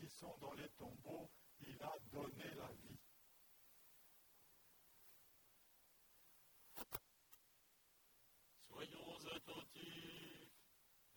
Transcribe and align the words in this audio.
qui 0.00 0.08
sont 0.08 0.34
dans 0.40 0.54
les 0.54 0.68
tombeaux, 0.78 1.30
il 1.60 1.76
a 1.82 1.94
donné 2.10 2.44
la 2.56 2.68
vie. 2.72 2.98
Soyons 8.66 9.18
attentifs. 9.36 10.48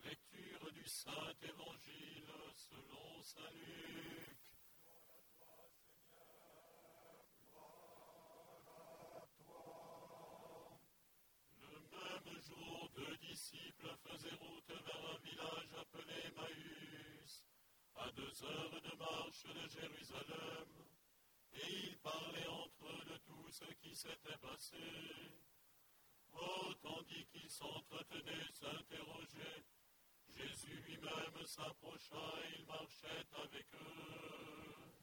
Lecture 0.03 0.71
du 0.73 0.85
Saint 0.85 1.33
Évangile 1.41 2.33
selon 2.55 3.23
Saint 3.23 3.53
Luc. 3.53 4.22
Deux 18.15 18.43
heures 18.43 18.81
de 18.81 18.97
marche 18.97 19.43
de 19.43 19.67
Jérusalem, 19.69 20.67
et 21.53 21.87
ils 21.87 21.97
parlaient 21.97 22.47
entre 22.47 22.85
eux 22.85 23.05
de 23.05 23.17
tout 23.25 23.49
ce 23.49 23.65
qui 23.81 23.95
s'était 23.95 24.37
passé. 24.41 24.77
Oh, 26.33 26.73
tandis 26.81 27.25
qu'ils 27.31 27.49
s'entretenaient, 27.49 28.51
s'interrogeaient, 28.53 29.63
Jésus 30.35 30.81
lui-même 30.87 31.45
s'approcha 31.45 32.25
et 32.43 32.59
il 32.59 32.65
marchait 32.65 33.25
avec 33.43 33.67
eux. 33.75 34.93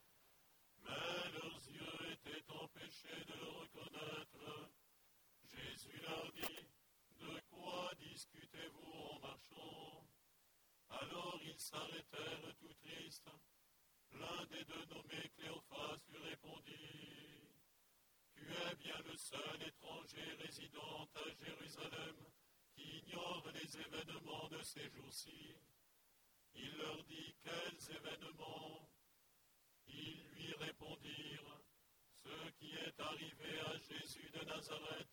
Mais 0.84 1.30
leurs 1.32 1.62
yeux 1.68 2.12
étaient 2.12 2.44
empêchés 2.48 3.24
de 3.26 3.38
reconnaître. 3.60 4.70
Jésus 5.44 6.00
leur 6.02 6.32
dit, 6.32 6.60
discutez-vous 7.98 8.92
en 8.92 9.18
marchant 9.20 10.04
Alors 10.90 11.38
ils 11.42 11.49
s'arrêtèrent 11.60 12.54
tout 12.58 12.74
tristes. 12.82 13.30
L'un 14.12 14.44
des 14.46 14.64
deux 14.64 14.86
nommés 14.86 15.30
Cléophas 15.36 15.98
lui 16.08 16.18
répondit 16.30 17.54
Tu 18.34 18.50
es 18.50 18.74
bien 18.76 18.98
le 19.06 19.16
seul 19.16 19.62
étranger 19.66 20.32
résident 20.38 21.08
à 21.14 21.44
Jérusalem 21.44 22.16
qui 22.74 22.98
ignore 22.98 23.44
les 23.54 23.76
événements 23.78 24.48
de 24.48 24.62
ces 24.62 24.88
jours-ci. 24.90 25.54
Il 26.54 26.76
leur 26.78 27.04
dit 27.04 27.34
Quels 27.42 27.96
événements 27.96 28.88
Ils 29.86 30.24
lui 30.34 30.54
répondirent 30.54 31.60
Ce 32.24 32.50
qui 32.58 32.72
est 32.72 33.00
arrivé 33.00 33.60
à 33.66 33.76
Jésus 33.78 34.30
de 34.32 34.44
Nazareth 34.46 35.08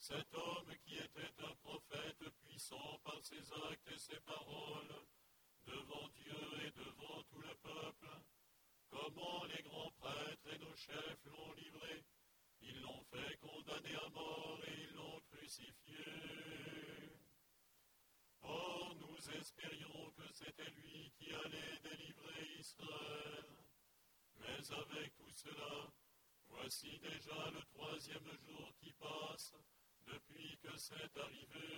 cet 0.00 0.34
homme 0.34 0.74
qui 0.82 0.96
était 0.96 1.44
un 1.44 1.54
prophète 1.62 2.24
puissant 2.42 2.98
par 3.04 3.22
ses 3.22 3.52
actes 3.70 3.86
et 3.94 3.98
ses 3.98 4.18
paroles, 4.20 4.94
devant 5.66 6.08
Dieu 6.08 6.66
et 6.66 6.70
devant 6.70 7.22
tout 7.28 7.38
le 7.40 7.54
peuple, 7.62 8.08
les 9.48 9.62
grands 9.62 9.90
prêtres 10.00 10.48
et 10.52 10.58
nos 10.58 10.76
chefs 10.76 11.24
l'ont 11.26 11.52
livré, 11.52 12.04
ils 12.62 12.80
l'ont 12.80 13.04
fait 13.12 13.36
condamner 13.36 13.94
à 13.94 14.08
mort 14.10 14.60
et 14.66 14.82
ils 14.82 14.94
l'ont 14.94 15.20
crucifié. 15.30 16.04
Or, 18.42 18.94
nous 18.96 19.30
espérions 19.38 20.10
que 20.16 20.32
c'était 20.32 20.70
lui 20.70 21.12
qui 21.18 21.32
allait 21.32 21.78
délivrer 21.82 22.48
Israël. 22.58 23.44
Mais 24.38 24.72
avec 24.72 25.16
tout 25.16 25.32
cela, 25.32 25.92
voici 26.48 26.98
déjà 26.98 27.50
le 27.52 27.62
troisième 27.74 28.30
jour 28.46 28.72
qui 28.80 28.92
passe, 28.92 29.54
depuis 30.06 30.58
que 30.62 30.76
c'est 30.76 31.16
arrivé. 31.16 31.68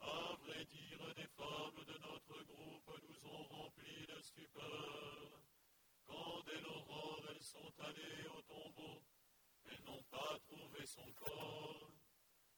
À 0.00 0.36
vrai 0.44 0.64
dire, 0.66 1.14
des 1.16 1.28
femmes 1.36 1.84
de 1.86 1.98
notre 1.98 2.44
groupe 2.44 3.00
nous 3.08 3.30
ont 3.30 3.44
remplis 3.44 4.06
de 4.06 4.20
stupeur. 4.22 5.26
Elles 6.58 7.42
sont 7.42 7.72
allées 7.80 8.26
au 8.34 8.40
tombeau, 8.42 9.02
elles 9.66 9.84
n'ont 9.84 10.02
pas 10.04 10.38
trouvé 10.48 10.86
son 10.86 11.12
corps. 11.12 11.90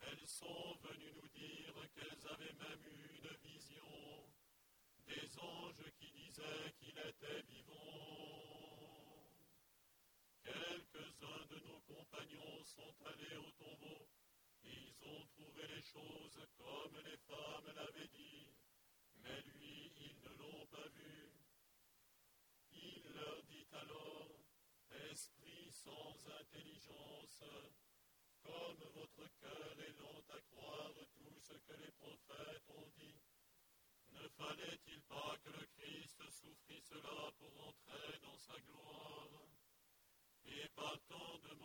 Elles 0.01 0.27
sont 0.27 0.77
venues 0.83 1.13
nous 1.17 1.29
dire 1.29 1.75
qu'elles 1.95 2.27
avaient 2.31 2.53
même 2.53 2.85
eu 2.87 3.19
une 3.19 3.37
vision, 3.43 4.33
des 5.05 5.39
anges 5.41 5.93
qui 5.99 6.11
disaient 6.13 6.73
qu'il 6.79 6.97
était 6.97 7.43
vivant. 7.49 7.79
Quelques-uns 10.45 11.47
de 11.51 11.59
nos 11.67 11.81
compagnons 11.81 12.65
sont 12.65 12.95
allés 13.05 13.37
au 13.37 13.51
tombeau. 13.59 14.09
Ils 14.63 14.95
ont 15.03 15.27
trouvé 15.27 15.67
les 15.67 15.83
choses 15.83 16.41
comme 16.57 16.97
les 17.05 17.17
femmes 17.17 17.75
l'avaient 17.75 18.09
dit, 18.15 18.55
mais 19.17 19.41
lui, 19.43 19.93
ils 19.97 20.21
ne 20.23 20.39
l'ont 20.39 20.67
pas 20.67 20.89
vu. 20.95 21.33
Il 22.73 23.03
leur 23.15 23.43
dit 23.43 23.67
alors, 23.73 24.29
Esprit 25.11 25.71
intelligence, 25.89 27.45
comme 28.43 28.81
votre 28.95 29.25
cœur 29.41 29.73
est 29.81 29.97
lent 30.01 30.23
à 30.29 30.41
croire 30.51 30.93
tout 31.17 31.39
ce 31.41 31.55
que 31.55 31.75
les 31.81 31.93
prophètes 31.93 32.69
ont 32.77 32.89
dit, 32.97 33.21
ne 34.13 34.29
fallait-il 34.29 35.01
pas 35.03 35.37
que 35.45 35.51
le 35.51 35.67
Christ 35.77 36.21
souffrit 36.31 36.83
cela 36.83 37.33
pour 37.39 37.53
entrer 37.69 38.19
dans 38.23 38.39
sa 38.39 38.59
gloire? 38.61 39.29
Et 40.47 40.69
partant 40.75 41.39
de 41.45 41.58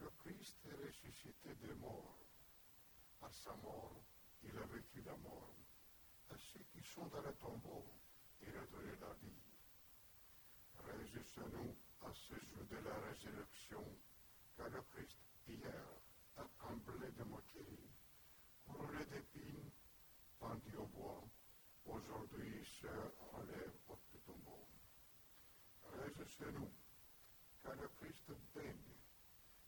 Le 0.00 0.10
Christ 0.18 0.56
est 0.66 0.86
ressuscité 0.86 1.54
des 1.62 1.74
morts. 1.74 2.18
À 3.22 3.30
sa 3.30 3.54
mort, 3.56 4.02
il 4.42 4.56
a 4.56 4.66
vécu 4.66 5.02
la 5.02 5.16
mort. 5.16 5.54
À 6.30 6.34
ceux 6.36 6.64
qui 6.72 6.82
sont 6.82 7.06
dans 7.06 7.20
le 7.20 7.32
tombeau, 7.34 7.84
il 8.42 8.48
a 8.48 8.66
donné 8.66 8.92
la 9.00 9.12
vie. 9.14 9.42
Réjouissons-nous 10.84 11.76
à 12.02 12.12
ce 12.12 12.34
jour 12.34 12.64
de 12.70 12.76
la 12.76 12.94
résurrection, 13.08 13.84
car 14.56 14.68
le 14.68 14.82
Christ, 14.82 15.18
hier, 15.48 15.84
a 16.36 16.44
comblé 16.58 17.10
de 17.12 17.24
moquerie, 17.24 17.90
couronné 18.66 19.04
d'épines, 19.06 19.70
pendu 20.38 20.76
au 20.76 20.86
bois, 20.86 21.24
aujourd'hui 21.86 22.64
se 22.64 22.86
relève 23.32 23.74
au 23.88 23.96
tombeau. 24.26 24.68
Réjouissons-nous, 26.40 26.70
car 27.62 27.74
le 27.74 27.88
Christ 27.98 28.30
baigne 28.54 28.94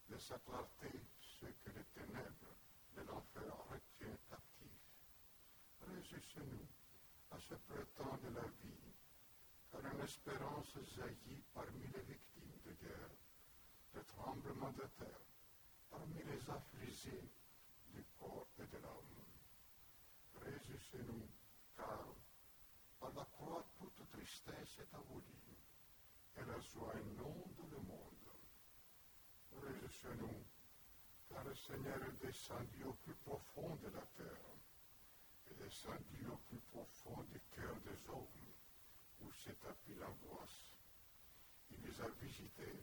de 0.09 0.19
sa 0.19 0.39
clarté 0.39 0.91
ce 1.21 1.47
que 1.47 1.71
les 1.71 1.85
ténèbres 1.95 2.55
de 2.95 3.03
l'enfer 3.03 3.57
retient 3.71 4.17
captif. 4.29 4.71
Réjouissons-nous 5.81 6.67
à 7.33 7.39
ce 7.41 7.55
printemps 7.55 8.19
de 8.23 8.35
la 8.35 8.47
vie, 8.63 8.93
car 9.73 9.81
une 9.93 10.01
espérance 10.01 10.75
jaillit 10.97 11.43
parmi 11.55 11.87
les 11.95 12.03
victimes 12.03 12.61
de 12.65 12.73
guerre, 12.87 13.17
de 13.95 14.01
tremblements 14.03 14.73
de 14.73 14.87
terre, 14.99 15.27
parmi 15.91 16.23
les 16.23 16.51
affligés 16.51 17.31
du 17.93 18.05
corps 18.19 18.47
et 18.61 18.67
de 18.67 18.79
l'âme. 18.79 19.25
Réjouissez-nous, 20.45 21.29
car 21.77 22.07
par 23.01 23.13
la 23.15 23.25
croix 23.25 23.65
toute 23.79 24.09
tristesse 24.13 24.79
est 24.79 24.95
abolie, 24.95 25.50
et 26.41 26.45
la 26.47 26.61
joie 26.61 26.95
inonde 26.97 27.71
le 27.71 27.79
monde. 27.85 28.29
Réjouissez-nous, 29.63 30.45
car 31.29 31.45
le 31.45 31.55
Seigneur 31.55 31.99
est 32.03 32.27
descendu 32.27 32.85
au 32.85 32.93
plus 33.05 33.15
profond 33.27 33.77
de 33.83 33.89
la 33.89 34.05
terre, 34.17 34.51
et 35.51 35.55
descendu 35.63 36.27
au 36.33 36.37
plus 36.49 36.61
profond 36.73 37.23
du 37.31 37.41
cœur 37.55 37.75
des 37.85 38.09
hommes, 38.09 38.49
où 39.21 39.33
s'est 39.33 39.57
tapis 39.61 39.95
l'angoisse. 40.01 40.73
Il 41.71 41.85
les 41.85 42.01
a 42.01 42.09
visités, 42.23 42.81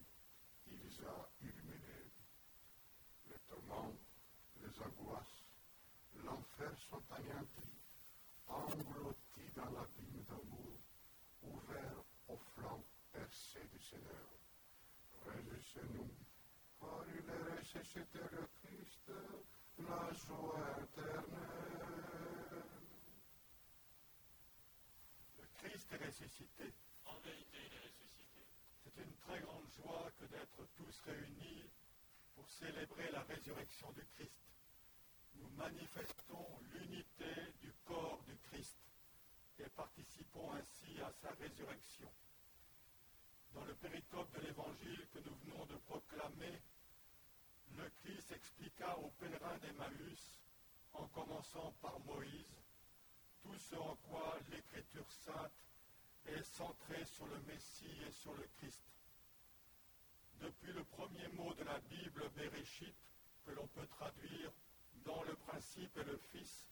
il 0.70 0.78
les 0.78 1.06
a 1.06 1.30
illuminés. 1.42 2.12
Les 3.30 3.40
tourments, 3.48 3.94
les 4.62 4.82
angoisses, 4.82 5.44
l'enfer 6.24 6.72
sont 6.90 7.04
anéantis, 7.10 7.82
engloutis 8.48 9.52
dans 9.56 9.72
l'abîme 9.72 10.24
d'amour, 10.30 10.78
ouverts 11.42 12.04
au 12.30 12.38
flanc 12.56 12.87
percé 13.18 13.60
du 13.74 13.80
Seigneur. 13.84 14.30
Réjouissez-nous, 15.26 16.10
car 16.80 17.04
il 17.10 17.26
est 17.30 17.58
ressuscité 17.58 18.20
le 18.32 18.48
Christ, 18.62 19.12
la 19.80 20.14
joie 20.14 20.78
éternelle. 20.84 22.64
Le 25.40 25.46
Christ 25.58 25.88
est 25.94 26.06
ressuscité. 26.06 26.74
En 27.06 27.18
vérité, 27.26 27.58
il 27.58 27.74
est 27.74 27.86
ressuscité. 27.90 28.42
C'est 28.84 29.02
une 29.02 29.16
très 29.26 29.40
grande 29.42 29.70
joie 29.82 30.12
que 30.20 30.26
d'être 30.26 30.62
tous 30.76 31.02
réunis 31.08 31.70
pour 32.36 32.48
célébrer 32.50 33.10
la 33.12 33.24
résurrection 33.24 33.92
du 33.94 34.06
Christ. 34.16 34.46
Nous 35.36 35.50
manifestons 35.58 36.48
l'unité 36.72 37.34
du 37.62 37.74
corps 37.86 38.22
du 38.28 38.38
Christ 38.50 38.78
et 39.60 39.70
participons 39.76 40.52
ainsi 40.54 41.02
à 41.02 41.12
sa 41.12 41.32
résurrection. 41.32 42.10
Dans 43.54 43.66
le 43.66 43.74
péricope 43.76 44.32
de 44.36 44.46
l'Évangile 44.46 45.08
que 45.14 45.20
nous 45.20 45.36
venons 45.46 45.66
de 45.66 45.76
proclamer, 45.88 46.62
le 47.78 47.90
Christ 48.02 48.32
expliqua 48.32 48.98
aux 48.98 49.12
pèlerins 49.20 49.58
d'Emmaüs, 49.60 50.40
en 50.94 51.08
commençant 51.08 51.74
par 51.82 52.00
Moïse, 52.02 52.56
tout 53.42 53.58
ce 53.58 53.76
en 53.76 53.96
quoi 54.10 54.38
l'Écriture 54.50 55.12
sainte 55.12 55.52
est 56.26 56.44
centrée 56.44 57.06
sur 57.06 57.28
le 57.28 57.40
Messie 57.48 57.98
et 58.08 58.12
sur 58.12 58.34
le 58.34 58.48
Christ. 58.58 58.82
Depuis 60.42 60.74
le 60.74 60.84
premier 60.84 61.28
mot 61.30 61.54
de 61.54 61.64
la 61.64 61.80
Bible, 61.80 62.30
Bereshit, 62.36 62.96
que 63.46 63.52
l'on 63.52 63.68
peut 63.68 63.88
traduire 63.88 64.52
dans 65.06 65.24
le 65.24 65.36
principe 65.36 65.98
et 65.98 66.04
le 66.04 66.18
Fils, 66.32 66.66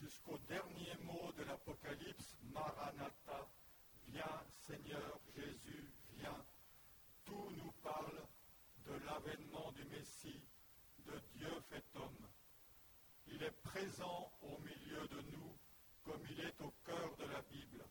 jusqu'au 0.00 0.38
dernier 0.48 0.94
mot 1.04 1.32
de 1.32 1.44
l'Apocalypse, 1.44 2.36
Maranatha, 2.52 3.48
viens 4.08 4.42
Seigneur 4.66 5.20
Jésus, 5.34 5.95
tout 7.24 7.50
nous 7.56 7.72
parle 7.82 8.22
de 8.86 8.92
l'avènement 9.04 9.72
du 9.72 9.84
Messie, 9.86 10.40
de 11.06 11.20
Dieu 11.34 11.60
fait 11.68 11.84
homme. 11.96 12.28
Il 13.28 13.42
est 13.42 13.62
présent 13.62 14.32
au 14.42 14.58
milieu 14.58 15.06
de 15.08 15.20
nous 15.32 15.56
comme 16.04 16.22
il 16.30 16.40
est 16.40 16.60
au 16.60 16.72
cœur 16.84 17.16
de 17.16 17.24
la 17.24 17.42
Bible. 17.42 17.84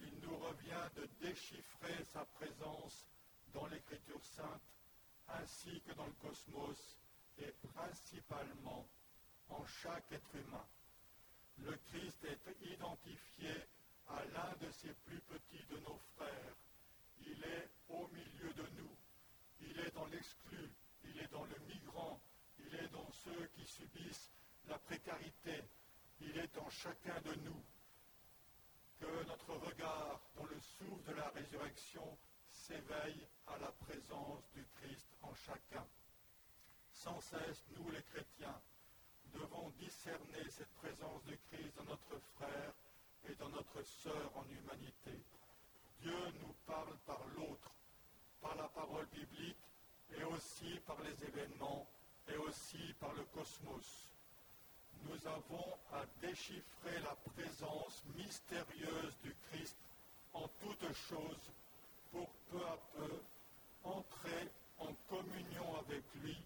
Il 0.00 0.18
nous 0.20 0.36
revient 0.38 0.88
de 0.96 1.08
déchiffrer 1.20 2.04
sa 2.04 2.24
présence 2.24 3.06
dans 3.52 3.66
l'Écriture 3.66 4.22
sainte 4.24 4.62
ainsi 5.28 5.80
que 5.82 5.92
dans 5.94 6.06
le 6.06 6.12
cosmos 6.12 6.98
et 7.38 7.52
principalement 7.74 8.86
en 9.48 9.64
chaque 9.66 10.12
être 10.12 10.34
humain. 10.34 10.66
Le 11.58 11.76
Christ 11.88 12.24
est 12.24 12.72
identifié 12.72 13.52
à 14.08 14.24
l'un 14.34 14.66
de 14.66 14.70
ses 14.72 14.92
plus 15.06 15.20
petits 15.20 15.64
de 15.70 15.78
nos 15.80 15.98
frères. 16.16 16.56
Il 17.26 17.42
est 17.44 17.70
au 17.88 18.08
milieu 18.08 18.52
de 18.54 18.66
nous. 18.78 18.96
Il 19.60 19.78
est 19.78 19.94
dans 19.94 20.06
l'exclu. 20.06 20.70
Il 21.04 21.18
est 21.18 21.30
dans 21.32 21.44
le 21.44 21.56
migrant. 21.68 22.20
Il 22.58 22.74
est 22.74 22.88
dans 22.88 23.10
ceux 23.12 23.46
qui 23.54 23.66
subissent 23.80 24.30
la 24.68 24.78
précarité. 24.78 25.62
Il 26.20 26.36
est 26.36 26.58
en 26.58 26.68
chacun 26.70 27.20
de 27.22 27.34
nous. 27.40 27.62
Que 29.00 29.24
notre 29.24 29.54
regard 29.54 30.20
dans 30.36 30.44
le 30.44 30.60
souffle 30.60 31.04
de 31.08 31.14
la 31.14 31.28
résurrection 31.30 32.18
s'éveille 32.50 33.26
à 33.46 33.58
la 33.58 33.72
présence 33.72 34.44
du 34.52 34.64
Christ 34.76 35.08
en 35.22 35.34
chacun. 35.34 35.86
Sans 36.92 37.18
cesse, 37.20 37.64
nous 37.76 37.90
les 37.90 38.02
chrétiens, 38.02 38.60
devons 39.32 39.70
discerner 39.78 40.44
cette 40.50 40.74
présence 40.74 41.24
du 41.24 41.38
Christ 41.50 41.74
dans 41.76 41.84
notre 41.84 42.18
frère 42.36 42.74
et 43.28 43.34
dans 43.36 43.48
notre 43.48 43.82
sœur 43.82 44.30
en 44.36 44.44
humanité. 44.44 45.24
Dieu 46.00 46.18
nous 46.42 46.54
parle 46.66 46.96
par 47.06 47.20
l'autre, 47.36 47.74
par 48.42 48.54
la 48.56 48.68
parole 48.68 49.06
biblique 49.06 49.56
et 50.10 50.24
aussi 50.24 50.78
par 50.86 51.00
les 51.02 51.24
événements 51.24 51.88
et 52.32 52.36
aussi 52.36 52.94
par 53.00 53.12
le 53.14 53.24
cosmos. 53.34 54.08
Nous 55.04 55.26
avons 55.26 55.78
à 55.92 56.04
déchiffrer 56.20 57.00
la 57.02 57.16
présence 57.32 58.02
mystérieuse 58.16 59.16
du 59.22 59.34
Christ 59.48 59.76
en 60.34 60.46
toutes 60.60 60.92
choses 60.92 61.50
pour 62.12 62.28
peu 62.50 62.64
à 62.64 62.78
peu 62.94 63.20
entrer 63.84 64.48
en 64.78 64.92
communion 65.08 65.76
avec 65.78 66.02
lui 66.22 66.36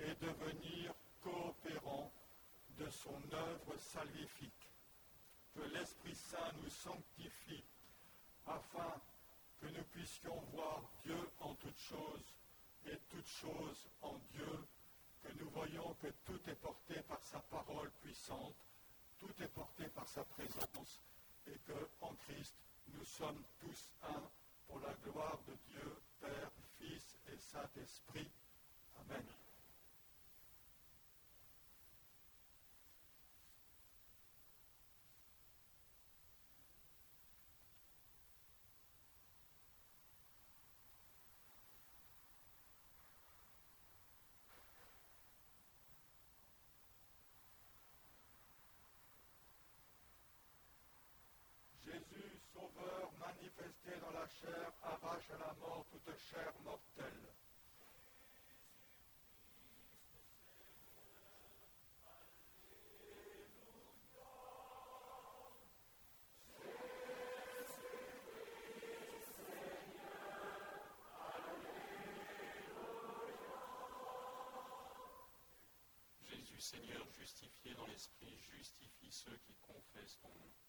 et 0.00 0.14
devenir 0.24 0.94
coopérants 1.22 2.10
de 2.78 2.88
son 2.90 3.20
œuvre 3.32 3.78
salvifique. 3.78 4.68
Que 5.54 5.62
l'Esprit 5.74 6.14
Saint 6.14 6.52
nous 6.62 6.70
sanctifie 6.70 7.62
afin 8.46 8.94
que 9.60 9.66
nous 9.66 9.84
puissions 9.92 10.40
voir 10.52 10.82
Dieu 11.04 11.18
en 11.40 11.54
toutes 11.54 11.78
choses 11.78 12.34
et 12.86 12.98
toutes 13.10 13.28
choses 13.28 13.86
en 14.02 14.14
Dieu, 14.32 14.64
que 15.22 15.32
nous 15.38 15.50
voyons 15.50 15.94
que 16.00 16.08
tout 16.24 16.40
est 16.48 16.60
porté 16.60 17.00
par 17.08 17.22
sa 17.22 17.38
parole 17.38 17.90
puissante, 18.02 18.56
tout 19.18 19.42
est 19.42 19.48
porté 19.54 19.84
par 19.88 20.08
sa 20.08 20.24
présence 20.24 21.00
et 21.46 21.58
que 21.66 21.88
en 22.00 22.14
Christ 22.26 22.54
nous 22.94 23.04
sommes 23.04 23.42
tous 23.60 23.88
un 24.02 24.22
pour 24.66 24.80
la 24.80 24.94
gloire 25.04 25.38
de 25.46 25.54
Dieu, 25.70 25.96
Père, 26.20 26.50
Fils 26.78 27.16
et 27.32 27.38
Saint-Esprit. 27.38 28.30
Amen. 29.00 29.41
chair 54.40 54.72
arrache 54.82 55.30
à 55.30 55.38
la 55.38 55.54
mort 55.60 55.84
toute 55.90 56.16
chair 56.16 56.52
mortelle. 56.64 57.28
Jésus 76.22 76.60
Seigneur, 76.60 77.06
justifié 77.18 77.74
dans 77.74 77.86
l'esprit, 77.86 78.38
justifie 78.38 79.10
ceux 79.10 79.36
qui 79.46 79.54
confessent 79.60 80.18
ton 80.20 80.28
nom. 80.28 80.61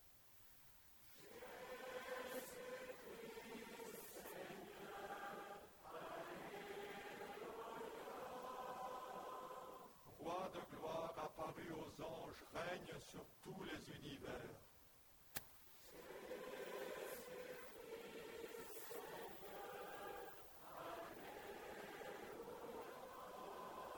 Règne 12.73 12.99
sur 12.99 13.25
tous 13.43 13.63
les 13.63 13.95
univers. 13.97 14.31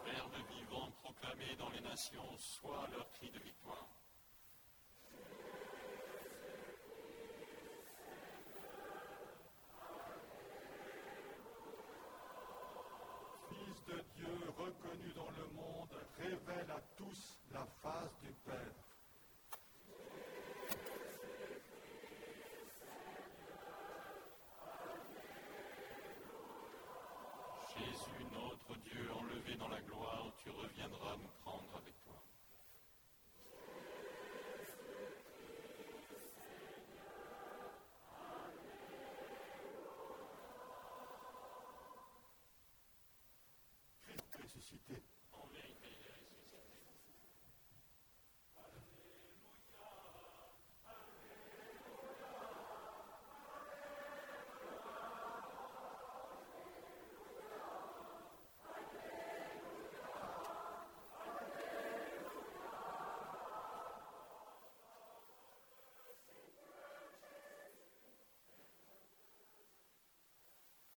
Verbe 0.05 0.33
vivant 0.51 0.91
proclamé 1.03 1.55
dans 1.57 1.69
les 1.69 1.81
nations, 1.81 2.37
soit 2.37 2.87
leur 2.91 3.09
cri 3.11 3.29
de 3.31 3.39
victoire. 3.39 3.84